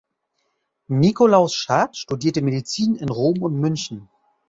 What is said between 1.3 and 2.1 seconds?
Schad